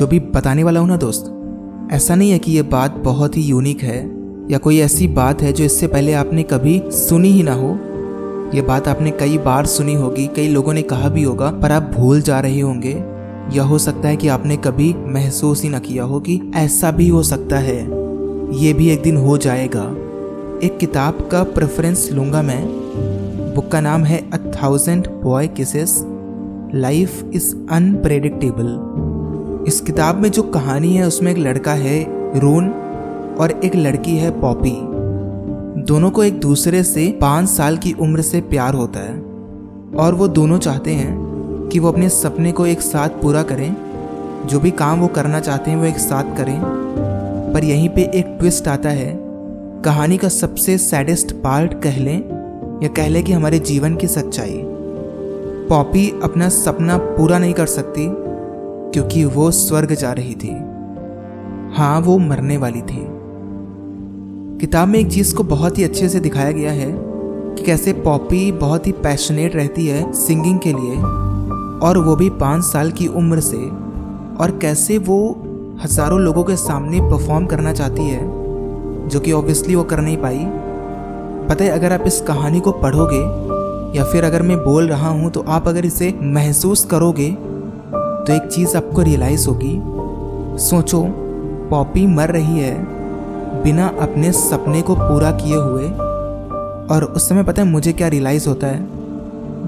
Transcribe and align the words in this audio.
जो 0.00 0.06
भी 0.06 0.18
बताने 0.20 0.64
वाला 0.64 0.80
हूँ 0.80 0.88
ना 0.88 0.96
दोस्त, 0.96 1.24
ऐसा 1.92 2.14
नहीं 2.14 2.30
है 2.30 2.38
कि 2.38 2.52
ये 2.52 2.62
बात 2.62 2.90
बहुत 2.96 3.36
ही 3.36 3.42
यूनिक 3.42 3.82
है, 3.82 3.98
या 4.50 4.58
कोई 4.58 4.78
ऐसी 4.78 5.08
बात 5.08 5.42
है 5.42 5.52
जो 5.52 5.64
इससे 5.64 5.86
पहले 5.86 6.12
आपने 6.12 6.42
कभी 6.42 6.82
सुनी 6.86 7.28
ही 7.28 7.42
ना 7.42 7.54
हो। 7.54 7.78
ये 8.54 8.62
बात 8.62 8.88
आपने 8.88 9.10
कई 9.10 9.38
बार 9.38 9.66
सुनी 9.66 9.94
होगी, 9.94 10.26
कई 10.26 10.48
लोगों 10.48 10.74
ने 10.74 10.82
कहा 10.82 11.08
भी 11.08 11.22
होगा, 11.22 11.50
पर 11.50 11.72
आप 11.72 11.82
भूल 11.82 12.20
जा 12.20 12.40
रहे 12.40 12.60
होंगे। 12.60 12.92
या 13.56 13.62
हो 13.62 13.78
सकता 13.78 14.08
है 14.08 14.16
कि 14.16 14.28
आपने 14.28 14.56
कभी 14.56 14.94
महसूस 14.98 15.62
ही 15.62 15.68
ना 15.68 15.78
किया 15.78 16.04
हो 16.04 16.20
कि 16.20 16.40
ऐसा 16.56 16.90
भी 16.90 17.08
हो 17.08 17.22
सकता 17.22 17.58
है। 17.58 17.78
ये 18.58 18.72
भी 18.72 18.88
एक 18.88 19.02
दिन 19.02 19.16
हो 19.16 19.38
जाएगा। 19.38 19.84
एक 20.64 20.78
किताब 20.80 21.28
का 21.32 21.42
प्रेफरेंस 21.42 22.08
लूँगा 22.12 22.42
मैं। 22.42 22.64
बुक 23.54 23.68
का 23.68 23.80
नाम 23.80 24.04
है 24.04 24.30
a 24.30 24.38
thousand 24.62 25.08
boy 25.08 25.48
kisses 25.48 26.04
life 26.74 27.30
is 27.34 27.54
unpredictable 27.70 29.09
इस 29.66 29.80
किताब 29.80 30.16
में 30.16 30.30
जो 30.30 30.42
कहानी 30.42 30.94
है, 30.94 31.06
उसमें 31.06 31.32
एक 31.32 31.38
लड़का 31.38 31.72
है, 31.72 32.06
रून, 32.38 32.70
और 33.40 33.60
एक 33.64 33.76
लड़की 33.76 34.16
है, 34.16 34.40
पॉपी। 34.40 34.76
दोनों 35.82 36.10
को 36.10 36.24
एक 36.24 36.40
दूसरे 36.40 36.82
से 36.82 37.18
पाँच 37.20 37.48
साल 37.48 37.76
की 37.76 37.92
उम्र 37.92 38.22
से 38.22 38.40
प्यार 38.40 38.74
होता 38.74 39.00
है, 39.00 39.14
और 39.96 40.14
वो 40.14 40.28
दोनों 40.28 40.58
चाहते 40.58 40.90
हैं 40.90 41.18
कि 41.72 41.78
वो 41.78 41.92
अपने 41.92 42.08
सपने 42.08 42.52
को 42.52 42.66
एक 42.66 42.80
साथ 42.80 43.08
पूरा 43.08 43.42
करें। 43.42 43.76
जो 44.46 44.60
भी 44.60 44.70
काम 44.70 45.00
वो 45.00 45.06
करना 45.06 45.40
चाहते 45.40 45.70
हैं, 45.70 45.78
वो 45.78 45.84
एक 45.84 45.98
साथ 45.98 46.36
करें। 46.36 46.60
पर 47.54 47.64
यहीं 47.64 47.88
पे 47.88 48.02
एक 48.02 48.36
ट्विस्ट 48.38 48.68
आता 48.68 48.88
है, 48.88 49.20
कहानी 49.84 50.16
का 50.16 50.28
सबसे 50.28 50.78
सैडेस्ट 50.78 51.32
पार्ट 51.32 51.82
कह 51.82 51.98
लें, 51.98 52.18
या 52.82 52.88
कह 52.88 53.08
लें 53.08 53.24
कि 53.24 53.32
हमारे 53.32 53.58
जीवन 53.58 53.96
की 53.96 54.06
सच्चाई। 54.06 54.62
पॉपी 55.68 56.20
अपना 56.22 56.48
सपना 56.48 56.96
पूरा 56.96 57.38
नहीं 57.38 57.54
कर 57.54 57.66
सकती 57.66 58.29
क्योंकि 58.94 59.24
वो 59.24 59.50
स्वर्ग 59.50 59.94
जा 59.94 60.12
रही 60.12 60.34
थी। 60.34 60.52
हाँ 61.76 62.00
वो 62.00 62.18
मरने 62.18 62.56
वाली 62.56 62.80
थी। 62.82 63.06
किताब 64.60 64.88
में 64.88 64.98
एक 64.98 65.08
चीज़ 65.08 65.34
को 65.34 65.42
बहुत 65.42 65.78
ही 65.78 65.84
अच्छे 65.84 66.08
से 66.08 66.20
दिखाया 66.20 66.50
गया 66.50 66.72
है 66.72 66.92
कि 67.54 67.64
कैसे 67.64 67.92
पॉपी 67.92 68.50
बहुत 68.52 68.86
ही 68.86 68.92
पैशनेट 69.02 69.56
रहती 69.56 69.86
है 69.86 70.12
सिंगिंग 70.12 70.58
के 70.58 70.72
लिए 70.72 70.96
और 71.80 71.98
वो 71.98 72.16
भी 72.16 72.30
पाँच 72.30 72.64
साल 72.64 72.90
की 72.90 73.06
उम्र 73.08 73.40
से 73.40 73.56
और 74.36 74.58
कैसे 74.62 74.98
वो 74.98 75.20
हज़ारों 75.82 76.20
लोगों 76.20 76.44
के 76.44 76.56
सामने 76.56 77.00
परफॉर्म 77.00 77.46
करना 77.46 77.72
चाहती 77.72 78.02
है, 78.02 78.20
जो 79.08 79.20
कि 79.20 79.32
ऑब्वियसली 79.32 79.74
वो 79.74 79.84
कर 79.84 80.00
नहीं 80.00 80.16
पाई। 80.16 80.44
पता 81.48 81.64
है, 81.64 81.70
अगर 81.70 81.92
आप 81.92 82.06
इस 82.06 82.20
कहानी 82.20 82.60
को 82.60 82.72
पढ़ोगे 82.72 83.20
या 83.98 84.04
फिर 84.04 84.24
अगर 84.24 84.42
मैं 84.42 84.58
बोल 84.64 84.88
रहा 84.88 85.08
हूँ 85.08 85.30
तो 85.30 85.44
आप 85.48 85.68
अगर 85.68 85.86
इसे 85.86 86.12
महसूस 86.22 86.84
करोगे 86.84 87.30
तो 88.26 88.32
एक 88.32 88.42
चीज़ 88.42 88.76
आपको 88.76 89.02
रियलाइज़ 89.02 89.48
होगी। 89.48 89.80
सोचो 90.64 91.02
पॉपी 91.70 92.06
मर 92.06 92.28
रही 92.28 92.58
है 92.58 92.74
बिना 93.62 93.86
अपने 94.00 94.32
सपने 94.32 94.82
को 94.82 94.94
पूरा 94.94 95.30
किए 95.30 95.56
हुए। 95.56 95.88
और 96.94 97.04
उस 97.16 97.28
समय 97.28 97.42
पता 97.42 97.62
है 97.62 97.68
मुझे 97.68 97.92
क्या 97.92 98.08
रियलाइज़ 98.08 98.48
होता 98.48 98.66
है? 98.66 98.86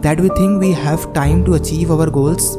That 0.00 0.20
we 0.20 0.28
think 0.28 0.58
we 0.60 0.72
have 0.72 0.98
time 1.14 1.44
to 1.44 1.52
achieve 1.52 1.92
our 1.92 2.10
goals 2.10 2.54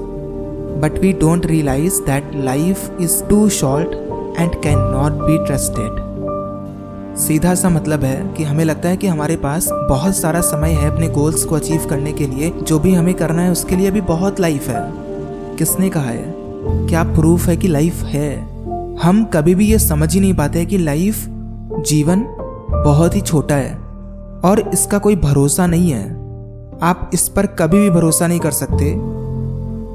but 0.82 1.00
we 1.02 1.14
don't 1.14 1.46
realise 1.46 2.02
that 2.02 2.32
life 2.36 3.02
is 3.02 3.24
too 3.24 3.50
short 3.50 3.94
and 4.40 4.56
can 4.56 4.80
not 4.80 5.12
be 5.12 5.46
trusted 5.46 6.04
सीधा 7.18 7.56
सा 7.56 7.70
मतलब 7.70 8.04
है 8.04 8.34
कि 8.38 8.44
हमें 8.44 8.66
लगता 8.66 8.90
है 8.90 8.98
कि 8.98 9.08
हमारे 9.08 9.36
पास 9.36 9.68
बहुत 9.72 10.16
सारा 10.16 10.42
समय 10.42 10.70
है 10.70 10.94
अपने 10.94 11.08
गोल्स 11.08 11.44
को 11.46 11.56
अचीव 11.56 11.86
करने 11.90 12.12
के 12.12 12.28
लिए। 12.28 12.50
जो 12.64 12.80
भी 12.80 12.94
हमें 12.94 13.14
करना 13.14 13.42
है, 13.42 13.52
उसके 13.52 13.76
लिए 13.76 13.92
भी 13.92 14.02
बहुत 14.02 14.40
लाइफ 14.40 14.68
है। 14.68 14.82
किसने 15.54 15.90
कहा 15.90 16.04
है? 16.04 16.34
क्या 16.88 17.04
प्रूफ 17.04 17.48
है 17.48 17.58
कि 17.58 17.68
लाइफ 17.68 18.04
है? 18.04 18.54
हम 19.04 19.24
कभी 19.26 19.56
भी 19.56 19.66
ये 19.66 19.80
समझ 19.80 20.14
ही 20.14 20.20
नहीं 20.20 20.34
पाते 20.34 20.66
कि 20.66 20.78
लाइफ 20.78 21.26
जीवन 21.80 22.26
बहुत 22.86 23.16
ही 23.16 23.22
छोटा 23.22 23.56
है 23.56 23.74
और 24.46 24.70
इसका 24.74 24.98
कोई 24.98 25.16
भरोसा 25.16 25.68
नहीं 25.68 25.92
है। 25.92 26.12
आप 26.82 27.10
इस 27.14 27.28
पर 27.28 27.46
कभी 27.46 27.80
भी 27.80 27.90
भरोसा 27.90 28.28
नहीं 28.28 28.40
कर 28.40 28.52
सकते। 28.52 28.94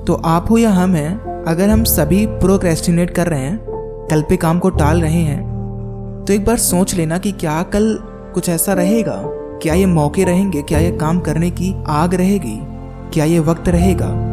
तो 0.07 0.15
आप 0.25 0.51
हो 0.51 0.59
या 0.59 0.71
हम 0.71 0.95
हैं, 0.95 1.45
अगर 1.45 1.69
हम 1.69 1.85
सभी 1.85 2.27
प्रोक्रेस्टिनेट 2.27 3.11
कर 3.11 3.27
रहे 3.27 3.41
हैं, 3.41 3.59
कल 4.11 4.23
पे 4.23 4.37
काम 4.37 4.59
को 4.59 4.71
टाल 4.71 5.01
रहे 5.01 5.23
हैं 5.23 5.49
तो 6.27 6.33
एक 6.33 6.45
बार 6.45 6.57
सोच 6.57 6.95
लेना 6.95 7.19
कि 7.19 7.33
क्या 7.33 7.63
कल 7.63 7.99
कुछ 8.35 8.49
ऐसा 8.49 8.73
रहेगा? 8.73 9.23
क्या 9.63 9.75
ये 9.75 9.87
मौके 9.87 10.25
रहेंगे? 10.25 10.63
क्या 10.63 10.79
ये 10.79 10.91
काम 10.93 11.21
करने 11.21 11.51
की 11.51 11.75
आग 11.89 12.15
रहेगी? 12.15 12.59
क्या 13.13 13.25
ये 13.25 13.39
वक्त 13.39 13.69
रहेगा? 13.69 14.28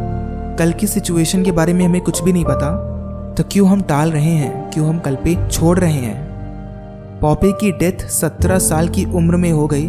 कल 0.58 0.72
की 0.72 0.86
सिचुएशन 0.86 1.42
के 1.42 1.52
बारे 1.52 1.72
में 1.72 1.84
हमें 1.84 2.00
कुछ 2.00 2.22
भी 2.22 2.32
नहीं 2.32 2.44
पता 2.44 2.92
तो 3.38 3.44
क्यों 3.52 3.68
हम 3.68 3.82
टाल 3.82 4.12
रहे 4.12 4.30
हैं? 4.30 4.70
क्यों 4.70 4.88
हम 4.88 4.98
कल 4.98 5.14
पे 5.14 5.48
छोड़ 5.48 5.78
रहे 5.78 5.92
हैं? 5.92 6.26
पॉपी 7.20 7.52
की 7.52 7.72
डेथ 7.72 8.08
सत्रह 8.08 8.58
साल 8.58 8.88
की 8.88 9.04
उम्र 9.04 9.36
में 9.36 9.50
हो 9.52 9.66
गई, 9.66 9.88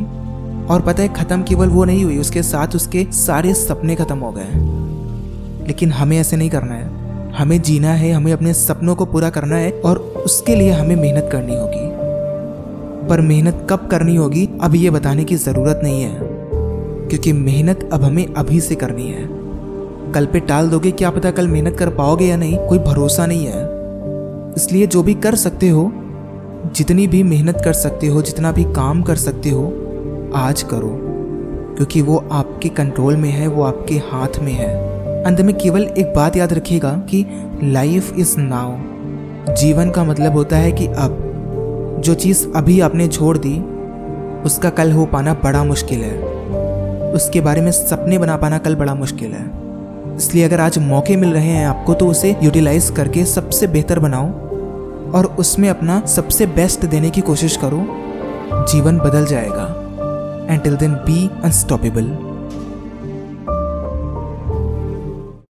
और 0.66 0.82
पता 0.82 1.04
है 1.04 1.14
खत्म 1.14 1.44
केवल 1.44 1.68
वो 1.68 1.86
नहीं 1.86 2.04
हुई, 2.04 2.18
उसके 2.18 2.44
साथ 2.44 2.68
उसके 2.76 3.08
सारे 3.12 3.54
सपने 3.54 3.96
खत्म 3.96 4.18
हो 4.18 4.32
गए। 4.32 4.50
लेकिन 5.68 5.92
हमें 5.92 6.20
ऐसे 6.20 6.38
नहीं 6.38 6.50
करना 6.50 6.74
है। 6.74 6.90
हमें 7.32 7.62
जीना 7.62 7.90
है, 7.90 8.12
हमें 8.12 8.34
अपने 8.34 8.54
सपनों 8.54 8.96
को 8.96 9.06
पूरा 9.06 9.30
करना 9.30 9.56
है, 9.56 9.72
और 9.72 9.98
उसके 9.98 10.56
लिए 10.56 10.72
हमें 10.72 10.96
मेहनत 10.96 11.30
करनी 11.32 11.60
होगी। 11.60 11.92
पर 13.08 13.22
मेहनत 13.22 13.68
कब 13.70 13.88
करनी 13.92 14.16
होगी, 14.16 14.50
अब 14.62 14.76
ये 14.76 14.90
बताने 14.90 15.24
की 15.24 15.36
ज़रूरत 15.36 15.80
नहीं 15.84 16.02
है, 16.02 16.18
क्योंकि 17.08 17.34
मेहनत 17.34 17.90
अब 17.94 18.04
हमें 18.04 18.34
अभी 18.34 18.62
से 18.62 18.76
करनी 18.76 19.08
है। 19.08 19.37
कल 20.16 20.26
पे 20.26 20.40
टाल 20.40 20.70
दोगे 20.70 20.92
क्या 20.92 21.10
पता 21.10 21.32
कल 21.32 21.48
मेहनत 21.48 21.78
कर 21.78 21.90
पाओगे 21.90 22.26
या 22.26 22.38
नहीं, 22.38 22.58
कोई 22.58 22.80
भरोसा 22.80 23.26
नहीं 23.26 23.46
है। 23.46 23.70
इसलिए 24.58 24.88
जो 24.88 25.04
भी 25.04 25.14
कर 25.14 25.36
सकते 25.36 25.70
हो, 25.70 25.92
जितनी 26.76 27.08
भी 27.08 27.24
मेहनत 27.24 27.62
कर 27.66 27.74
सकते 27.74 28.08
हो, 28.08 28.22
जितना 28.22 28.52
भी 28.52 28.64
काम 28.64 29.02
कर 29.02 29.16
सकते 29.16 29.50
हो, 29.50 29.74
आज 30.36 30.62
करो। 30.62 31.00
क्योंकि 31.76 32.02
वो 32.02 32.26
आपके 32.32 32.70
कंट्रोल 32.70 33.16
में 33.16 33.30
है, 33.30 33.48
वो 33.48 33.64
आपके 33.64 33.96
हाथ 33.96 34.40
में 34.40 34.54
है। 34.54 34.98
अंत 35.24 35.42
में 35.42 35.58
केवल 35.58 35.84
एक 35.84 36.14
बात 36.16 36.36
याद 36.36 36.54
रखिएगा 36.54 36.90
कि 36.90 37.26
लाइफ 37.64 38.20
इज़ 38.20 38.36
नाउ 38.38 38.76
जीवन 39.54 39.92
का 39.92 40.04
मतलब 40.04 40.32
होता 40.32 40.58
है 40.58 40.72
कि 40.72 40.88
अब। 40.88 41.24
जो 42.00 42.14
चीज़ 42.14 42.48
अभी 42.56 42.80
आपने 42.80 43.08
छोड़ 43.08 43.38
दी, 43.38 43.60
उसका 44.44 44.70
कल 44.70 44.92
हो 44.92 45.06
पाना 45.06 45.34
बड़ा 45.34 45.64
मुश्किल 45.64 46.00
है। 46.00 46.24
उसके 47.12 47.42
बारे 47.42 47.62
में 47.62 47.72
सपने 47.72 48.18
बना 48.18 48.38
पाना 48.38 48.58
कल 48.58 48.76
बड़ा 48.76 48.96
मुश्किल 48.96 49.32
है। 49.32 49.67
इसलिए 50.18 50.44
अगर 50.44 50.62
आज 50.62 50.78
मौके 50.78 51.16
मिल 51.16 51.34
रहे 51.34 51.48
हैं 51.48 51.68
आपको 51.68 51.94
तो 51.94 52.08
उसे 52.08 52.36
यूटिलाइज 52.44 52.94
करके 52.98 53.26
सबसे 53.26 53.68
बेहतर 53.68 54.00
बनाओ 54.00 54.26
और 55.12 55.36
उसमें 55.40 55.70
अपना 55.70 56.06
सबसे 56.06 56.46
बेस्ट 56.46 56.86
देने 56.86 57.10
की 57.10 57.22
कोशिश 57.22 57.58
करो। 57.58 57.86
जीवन 58.72 58.98
बदल 58.98 59.26
जाएगा। 59.26 59.84
And 60.50 60.64
till 60.64 60.76
then 60.76 60.94
be 60.94 61.30
unstoppable 61.44 62.04